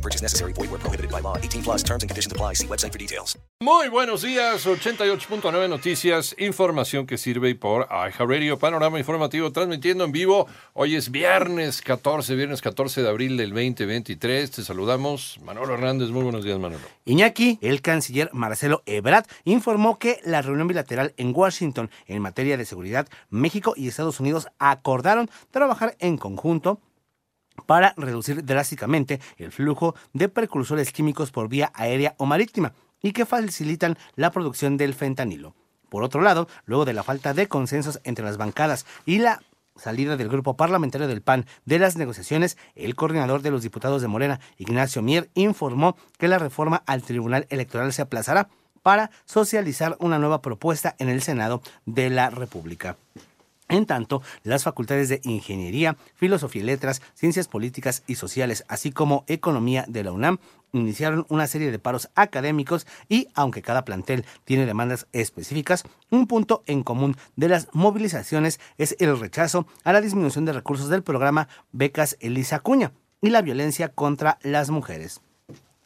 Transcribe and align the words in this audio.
No 0.00 0.02
purchase 0.02 0.22
necessary. 0.22 0.54
Void 0.54 0.70
where 0.70 0.80
prohibited 0.80 1.10
by 1.10 1.20
law. 1.20 1.36
18 1.36 1.62
plus 1.62 1.82
terms 1.82 2.02
and 2.02 2.08
conditions 2.08 2.32
apply. 2.32 2.54
See 2.54 2.66
website 2.66 2.92
for 2.92 2.98
details. 2.98 3.36
Muy 3.62 3.88
buenos 3.90 4.22
días, 4.22 4.66
88.9 4.66 5.68
Noticias, 5.68 6.34
información 6.38 7.06
que 7.06 7.18
sirve 7.18 7.54
por 7.54 7.86
Radio 8.18 8.58
Panorama 8.58 8.98
Informativo, 8.98 9.52
transmitiendo 9.52 10.04
en 10.04 10.12
vivo. 10.12 10.46
Hoy 10.72 10.96
es 10.96 11.10
viernes 11.10 11.82
14, 11.82 12.34
viernes 12.36 12.62
14 12.62 13.02
de 13.02 13.08
abril 13.10 13.36
del 13.36 13.50
2023. 13.50 14.50
Te 14.50 14.62
saludamos, 14.62 15.38
Manolo 15.44 15.74
Hernández. 15.74 16.08
Muy 16.08 16.22
buenos 16.22 16.42
días, 16.42 16.58
Manolo. 16.58 16.82
Iñaki, 17.04 17.58
el 17.60 17.82
canciller 17.82 18.30
Marcelo 18.32 18.82
Ebrard, 18.86 19.26
informó 19.44 19.98
que 19.98 20.20
la 20.24 20.40
reunión 20.40 20.66
bilateral 20.66 21.12
en 21.18 21.34
Washington 21.36 21.90
en 22.06 22.22
materia 22.22 22.56
de 22.56 22.64
seguridad, 22.64 23.06
México 23.28 23.74
y 23.76 23.88
Estados 23.88 24.20
Unidos 24.20 24.48
acordaron 24.58 25.28
trabajar 25.50 25.96
en 25.98 26.16
conjunto 26.16 26.80
para 27.70 27.94
reducir 27.96 28.44
drásticamente 28.44 29.20
el 29.36 29.52
flujo 29.52 29.94
de 30.12 30.28
precursores 30.28 30.90
químicos 30.90 31.30
por 31.30 31.48
vía 31.48 31.70
aérea 31.72 32.16
o 32.18 32.26
marítima 32.26 32.72
y 33.00 33.12
que 33.12 33.24
facilitan 33.24 33.96
la 34.16 34.32
producción 34.32 34.76
del 34.76 34.92
fentanilo. 34.92 35.54
Por 35.88 36.02
otro 36.02 36.20
lado, 36.20 36.48
luego 36.64 36.84
de 36.84 36.94
la 36.94 37.04
falta 37.04 37.32
de 37.32 37.46
consensos 37.46 38.00
entre 38.02 38.24
las 38.24 38.38
bancadas 38.38 38.86
y 39.06 39.18
la 39.18 39.40
salida 39.76 40.16
del 40.16 40.28
grupo 40.28 40.56
parlamentario 40.56 41.06
del 41.06 41.22
PAN 41.22 41.46
de 41.64 41.78
las 41.78 41.96
negociaciones, 41.96 42.58
el 42.74 42.96
coordinador 42.96 43.40
de 43.40 43.52
los 43.52 43.62
diputados 43.62 44.02
de 44.02 44.08
Morena, 44.08 44.40
Ignacio 44.58 45.00
Mier, 45.00 45.30
informó 45.34 45.96
que 46.18 46.26
la 46.26 46.40
reforma 46.40 46.82
al 46.86 47.02
Tribunal 47.02 47.46
Electoral 47.50 47.92
se 47.92 48.02
aplazará 48.02 48.48
para 48.82 49.12
socializar 49.26 49.96
una 50.00 50.18
nueva 50.18 50.42
propuesta 50.42 50.96
en 50.98 51.08
el 51.08 51.22
Senado 51.22 51.62
de 51.86 52.10
la 52.10 52.30
República. 52.30 52.96
En 53.70 53.86
tanto, 53.86 54.20
las 54.42 54.64
facultades 54.64 55.08
de 55.08 55.20
Ingeniería, 55.22 55.96
Filosofía 56.16 56.62
y 56.62 56.64
Letras, 56.64 57.00
Ciencias 57.14 57.46
Políticas 57.46 58.02
y 58.08 58.16
Sociales, 58.16 58.64
así 58.66 58.90
como 58.90 59.24
Economía 59.28 59.84
de 59.86 60.02
la 60.02 60.10
UNAM, 60.10 60.38
iniciaron 60.72 61.24
una 61.28 61.46
serie 61.46 61.70
de 61.70 61.78
paros 61.78 62.10
académicos 62.16 62.84
y, 63.08 63.28
aunque 63.32 63.62
cada 63.62 63.84
plantel 63.84 64.24
tiene 64.44 64.66
demandas 64.66 65.06
específicas, 65.12 65.84
un 66.10 66.26
punto 66.26 66.64
en 66.66 66.82
común 66.82 67.16
de 67.36 67.48
las 67.48 67.68
movilizaciones 67.72 68.58
es 68.76 68.96
el 68.98 69.18
rechazo 69.18 69.68
a 69.84 69.92
la 69.92 70.00
disminución 70.00 70.44
de 70.44 70.52
recursos 70.52 70.88
del 70.88 71.04
programa 71.04 71.48
Becas 71.70 72.16
Elisa 72.18 72.58
Cuña 72.58 72.92
y 73.22 73.30
la 73.30 73.40
violencia 73.40 73.90
contra 73.90 74.40
las 74.42 74.70
mujeres. 74.70 75.20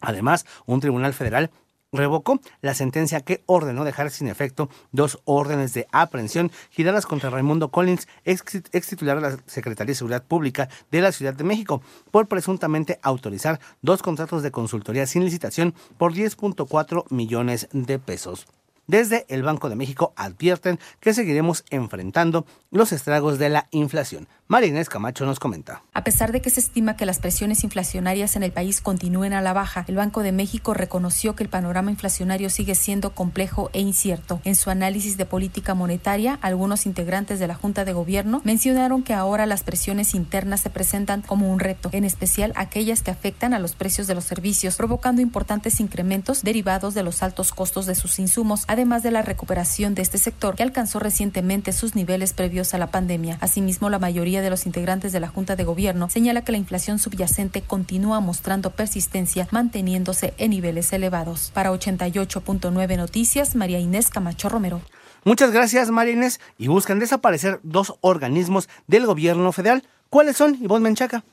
Además, 0.00 0.46
un 0.64 0.80
tribunal 0.80 1.12
federal 1.12 1.50
revocó 1.92 2.40
la 2.60 2.74
sentencia 2.74 3.20
que 3.20 3.42
ordenó 3.46 3.84
dejar 3.84 4.10
sin 4.10 4.28
efecto 4.28 4.68
dos 4.92 5.20
órdenes 5.24 5.74
de 5.74 5.86
aprehensión 5.92 6.50
giradas 6.70 7.06
contra 7.06 7.30
Raimundo 7.30 7.70
Collins, 7.70 8.08
ex, 8.24 8.62
titular 8.88 9.20
de 9.20 9.30
la 9.30 9.36
Secretaría 9.46 9.92
de 9.92 9.96
Seguridad 9.96 10.24
Pública 10.24 10.68
de 10.90 11.00
la 11.00 11.12
Ciudad 11.12 11.34
de 11.34 11.44
México, 11.44 11.82
por 12.10 12.28
presuntamente 12.28 12.98
autorizar 13.02 13.60
dos 13.82 14.02
contratos 14.02 14.42
de 14.42 14.50
consultoría 14.50 15.06
sin 15.06 15.24
licitación 15.24 15.74
por 15.98 16.12
10.4 16.12 17.04
millones 17.10 17.68
de 17.72 17.98
pesos. 17.98 18.46
Desde 18.86 19.26
el 19.28 19.42
Banco 19.42 19.68
de 19.68 19.74
México 19.74 20.12
advierten 20.16 20.78
que 21.00 21.12
seguiremos 21.12 21.64
enfrentando 21.70 22.46
los 22.70 22.92
estragos 22.92 23.38
de 23.38 23.48
la 23.48 23.66
inflación. 23.72 24.28
Marina 24.48 24.84
Camacho 24.84 25.26
nos 25.26 25.40
comenta. 25.40 25.82
A 25.92 26.04
pesar 26.04 26.30
de 26.30 26.40
que 26.40 26.50
se 26.50 26.60
estima 26.60 26.96
que 26.96 27.04
las 27.04 27.18
presiones 27.18 27.64
inflacionarias 27.64 28.36
en 28.36 28.44
el 28.44 28.52
país 28.52 28.80
continúen 28.80 29.32
a 29.32 29.40
la 29.40 29.52
baja, 29.52 29.84
el 29.88 29.96
Banco 29.96 30.22
de 30.22 30.30
México 30.30 30.72
reconoció 30.72 31.34
que 31.34 31.42
el 31.42 31.48
panorama 31.48 31.90
inflacionario 31.90 32.48
sigue 32.48 32.76
siendo 32.76 33.12
complejo 33.12 33.70
e 33.72 33.80
incierto. 33.80 34.40
En 34.44 34.54
su 34.54 34.70
análisis 34.70 35.16
de 35.16 35.26
política 35.26 35.74
monetaria, 35.74 36.38
algunos 36.42 36.86
integrantes 36.86 37.40
de 37.40 37.48
la 37.48 37.56
Junta 37.56 37.84
de 37.84 37.92
Gobierno 37.92 38.40
mencionaron 38.44 39.02
que 39.02 39.14
ahora 39.14 39.46
las 39.46 39.64
presiones 39.64 40.14
internas 40.14 40.60
se 40.60 40.70
presentan 40.70 41.22
como 41.22 41.52
un 41.52 41.58
reto, 41.58 41.88
en 41.90 42.04
especial 42.04 42.52
aquellas 42.54 43.02
que 43.02 43.10
afectan 43.10 43.52
a 43.52 43.58
los 43.58 43.74
precios 43.74 44.06
de 44.06 44.14
los 44.14 44.24
servicios, 44.24 44.76
provocando 44.76 45.22
importantes 45.22 45.80
incrementos 45.80 46.44
derivados 46.44 46.94
de 46.94 47.02
los 47.02 47.24
altos 47.24 47.50
costos 47.50 47.86
de 47.86 47.96
sus 47.96 48.20
insumos, 48.20 48.64
además 48.76 49.02
de 49.02 49.10
la 49.10 49.22
recuperación 49.22 49.94
de 49.94 50.02
este 50.02 50.18
sector 50.18 50.54
que 50.54 50.62
alcanzó 50.62 50.98
recientemente 50.98 51.72
sus 51.72 51.94
niveles 51.94 52.34
previos 52.34 52.74
a 52.74 52.78
la 52.78 52.88
pandemia. 52.88 53.38
Asimismo, 53.40 53.88
la 53.88 53.98
mayoría 53.98 54.42
de 54.42 54.50
los 54.50 54.66
integrantes 54.66 55.12
de 55.12 55.20
la 55.20 55.28
Junta 55.28 55.56
de 55.56 55.64
Gobierno 55.64 56.10
señala 56.10 56.44
que 56.44 56.52
la 56.52 56.58
inflación 56.58 56.98
subyacente 56.98 57.62
continúa 57.62 58.20
mostrando 58.20 58.72
persistencia, 58.72 59.48
manteniéndose 59.50 60.34
en 60.36 60.50
niveles 60.50 60.92
elevados. 60.92 61.50
Para 61.54 61.72
88.9 61.72 62.96
Noticias, 62.98 63.56
María 63.56 63.80
Inés 63.80 64.10
Camacho 64.10 64.50
Romero. 64.50 64.82
Muchas 65.24 65.52
gracias, 65.52 65.90
María 65.90 66.12
Inés. 66.12 66.38
Y 66.58 66.68
buscan 66.68 66.98
desaparecer 66.98 67.60
dos 67.62 67.94
organismos 68.02 68.68
del 68.86 69.06
gobierno 69.06 69.52
federal. 69.52 69.84
¿Cuáles 70.10 70.36
son, 70.36 70.58
Ivonne 70.60 70.84
Menchaca? 70.84 71.24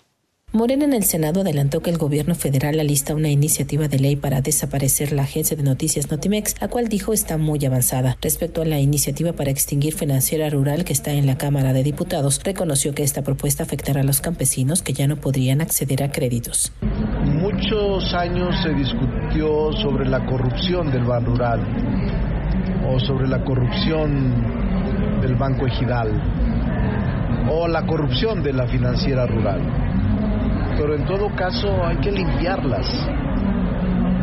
Morena 0.56 0.86
en 0.86 0.94
el 0.94 1.04
Senado 1.04 1.42
adelantó 1.42 1.82
que 1.82 1.90
el 1.90 1.98
gobierno 1.98 2.36
federal 2.36 2.80
alista 2.80 3.16
una 3.16 3.30
iniciativa 3.30 3.88
de 3.88 3.98
ley 3.98 4.16
para 4.16 4.42
desaparecer 4.42 5.12
la 5.12 5.24
agencia 5.24 5.58
de 5.58 5.64
noticias 5.64 6.12
Notimex, 6.12 6.62
la 6.62 6.68
cual 6.68 6.90
dijo 6.90 7.12
está 7.12 7.40
muy 7.40 7.66
avanzada. 7.66 8.18
Respecto 8.22 8.62
a 8.62 8.66
la 8.66 8.78
iniciativa 8.78 9.34
para 9.34 9.50
extinguir 9.50 9.96
Financiera 9.96 10.52
Rural 10.52 10.86
que 10.86 10.94
está 10.94 11.10
en 11.10 11.26
la 11.26 11.40
Cámara 11.40 11.74
de 11.74 11.82
Diputados, 11.82 12.40
reconoció 12.44 12.94
que 12.94 13.02
esta 13.02 13.24
propuesta 13.24 13.64
afectará 13.64 14.02
a 14.02 14.04
los 14.04 14.22
campesinos 14.22 14.84
que 14.84 14.94
ya 14.94 15.08
no 15.08 15.16
podrían 15.16 15.60
acceder 15.60 16.04
a 16.04 16.12
créditos. 16.12 16.72
Muchos 17.26 18.14
años 18.14 18.54
se 18.62 18.74
discutió 18.76 19.72
sobre 19.82 20.08
la 20.08 20.24
corrupción 20.24 20.92
del 20.92 21.04
Ban 21.04 21.26
Rural 21.26 21.62
o 22.88 23.00
sobre 23.00 23.28
la 23.28 23.44
corrupción 23.44 25.20
del 25.20 25.34
Banco 25.34 25.66
Ejidal 25.66 26.12
o 27.50 27.68
la 27.68 27.88
corrupción 27.88 28.44
de 28.44 28.54
la 28.54 28.68
Financiera 28.68 29.26
Rural 29.26 29.83
pero 30.78 30.96
en 30.96 31.06
todo 31.06 31.34
caso 31.36 31.86
hay 31.86 31.98
que 31.98 32.12
limpiarlas 32.12 32.88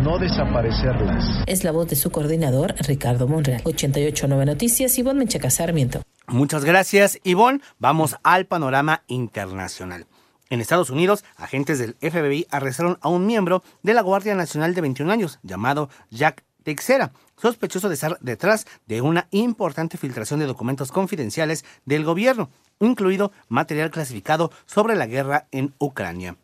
no 0.03 0.19
desaparecerlas. 0.19 1.45
Es 1.47 1.63
la 1.63 1.73
voz 1.73 1.89
de 1.89 1.97
su 1.97 2.11
coordinador, 2.11 2.75
Ricardo 2.87 3.29
Monreal. 3.29 3.61
889 3.65 4.47
Noticias, 4.47 4.99
Ivonne 4.99 5.19
Menchaca 5.19 5.51
Sarmiento. 5.51 6.03
Muchas 6.27 6.65
gracias, 6.65 7.19
Ivonne. 7.23 7.61
Vamos 7.79 8.17
al 8.23 8.47
panorama 8.47 9.03
internacional. 9.09 10.07
En 10.49 10.61
Estados 10.61 10.91
Unidos, 10.91 11.25
agentes 11.37 11.79
del 11.79 11.97
FBI 12.01 12.47
arrestaron 12.51 12.99
a 13.03 13.09
un 13.09 13.27
miembro 13.27 13.63
de 13.83 13.95
la 13.95 14.03
Guardia 14.03 14.35
Nacional 14.35 14.75
de 14.75 14.81
21 14.81 15.13
años, 15.13 15.39
llamado 15.43 15.91
Jack 16.11 16.45
Teixeira, 16.63 17.13
sospechoso 17.37 17.89
de 17.89 17.95
estar 17.95 18.19
detrás 18.21 18.67
de 18.87 19.01
una 19.01 19.27
importante 19.31 19.97
filtración 19.97 20.41
de 20.41 20.47
documentos 20.47 20.93
confidenciales 20.93 21.65
del 21.85 22.05
gobierno 22.05 22.51
incluido 22.81 23.33
material 23.49 23.91
clasificado 23.91 24.51
sobre 24.67 24.97
la 24.97 25.07
guerra 25.07 25.47
en 25.53 25.75
Ucrania. 25.79 26.37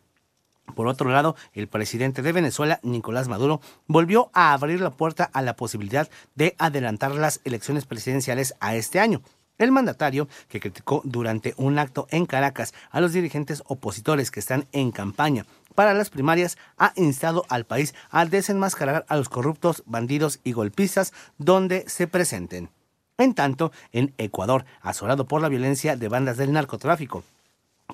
Por 0.75 0.89
otro 0.89 1.11
lado, 1.11 1.37
el 1.55 1.69
presidente 1.69 2.23
de 2.23 2.33
Venezuela, 2.33 2.81
Nicolás 2.83 3.29
Maduro, 3.29 3.61
volvió 3.87 4.31
a 4.35 4.53
abrir 4.53 4.81
la 4.81 4.91
puerta 4.91 5.25
a 5.33 5.41
la 5.41 5.57
posibilidad 5.57 6.09
de 6.35 6.55
adelantar 6.59 7.13
las 7.15 7.41
elecciones 7.45 7.87
presidenciales 7.87 8.55
a 8.61 8.75
este 8.75 9.01
año. 9.01 9.23
El 9.59 9.73
mandatario, 9.73 10.29
que 10.49 10.61
criticó 10.61 11.01
durante 11.05 11.55
un 11.57 11.79
acto 11.79 12.07
en 12.11 12.27
Caracas 12.27 12.75
a 12.91 13.01
los 13.01 13.15
dirigentes 13.15 13.63
opositores 13.67 14.31
que 14.31 14.41
están 14.41 14.67
en 14.73 14.91
campaña 14.91 15.47
para 15.77 15.95
las 15.95 16.11
primarias, 16.11 16.59
ha 16.77 16.93
instado 16.97 17.45
al 17.49 17.65
país 17.65 17.95
a 18.11 18.27
desenmascarar 18.27 19.07
a 19.09 19.17
los 19.17 19.29
corruptos, 19.29 19.85
bandidos 19.87 20.41
y 20.43 20.51
golpistas 20.51 21.13
donde 21.39 21.85
se 21.89 22.09
presenten. 22.09 22.71
En 23.19 23.35
tanto, 23.35 23.71
en 23.93 24.13
Ecuador, 24.19 24.65
asolado 24.83 25.27
por 25.29 25.41
la 25.41 25.49
violencia 25.49 25.97
de 25.97 26.09
bandas 26.09 26.37
del 26.37 26.53
narcotráfico, 26.53 27.23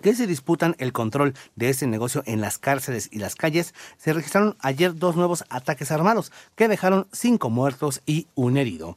que 0.00 0.14
se 0.14 0.26
disputan 0.26 0.74
el 0.78 0.92
control 0.92 1.34
de 1.54 1.68
este 1.68 1.86
negocio 1.86 2.22
en 2.26 2.40
las 2.40 2.58
cárceles 2.58 3.08
y 3.12 3.18
las 3.18 3.34
calles, 3.34 3.74
se 3.98 4.12
registraron 4.12 4.56
ayer 4.60 4.94
dos 4.94 5.16
nuevos 5.16 5.44
ataques 5.50 5.92
armados 5.92 6.32
que 6.56 6.68
dejaron 6.68 7.06
cinco 7.12 7.50
muertos 7.50 8.00
y 8.06 8.26
un 8.34 8.56
herido. 8.56 8.96